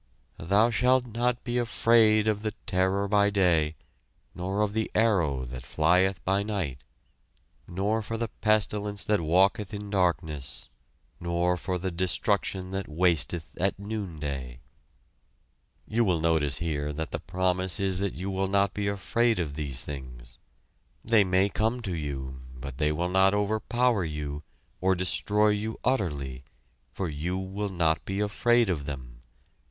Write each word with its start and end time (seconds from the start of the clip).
"Thou 0.39 0.71
shalt 0.71 1.05
not 1.05 1.43
be 1.43 1.59
afraid 1.59 2.27
of 2.27 2.41
the 2.41 2.55
terror 2.65 3.07
by 3.07 3.29
day, 3.29 3.75
nor 4.33 4.61
of 4.61 4.73
the 4.73 4.89
arrow 4.95 5.45
that 5.45 5.61
flieth 5.61 6.23
by 6.25 6.41
night, 6.41 6.79
nor 7.67 8.01
for 8.01 8.17
the 8.17 8.27
pestilence 8.41 9.03
that 9.03 9.21
walketh 9.21 9.75
in 9.75 9.91
darkness, 9.91 10.71
nor 11.19 11.55
for 11.55 11.77
the 11.77 11.91
destruction 11.91 12.71
that 12.71 12.87
wasteth 12.87 13.51
at 13.57 13.77
noonday." 13.77 14.59
You 15.87 16.03
will 16.03 16.19
notice 16.19 16.57
here 16.57 16.91
that 16.93 17.11
the 17.11 17.19
promise 17.19 17.79
is 17.79 17.99
that 17.99 18.15
you 18.15 18.31
will 18.31 18.47
not 18.47 18.73
be 18.73 18.87
afraid 18.87 19.37
of 19.37 19.53
these 19.53 19.83
things. 19.83 20.39
They 21.05 21.23
may 21.23 21.47
come 21.47 21.79
to 21.83 21.93
you, 21.93 22.41
but 22.55 22.79
they 22.79 22.91
will 22.91 23.09
not 23.09 23.35
overpower 23.35 24.03
you, 24.03 24.41
or 24.79 24.95
destroy 24.95 25.49
you 25.49 25.79
utterly, 25.83 26.43
for 26.91 27.07
you 27.07 27.37
will 27.37 27.69
not 27.69 28.03
be 28.03 28.19
afraid 28.19 28.67
of 28.67 28.87
them. 28.87 29.21